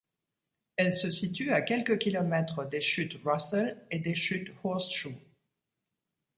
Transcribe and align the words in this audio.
Elles 0.77 0.95
se 0.95 1.11
situes 1.11 1.51
à 1.51 1.61
quelque 1.61 1.93
km 1.93 2.65
des 2.67 2.81
chutes 2.81 3.21
Russell 3.23 3.85
et 3.91 3.99
des 3.99 4.15
chutes 4.15 4.51
Horseshoe. 4.63 5.13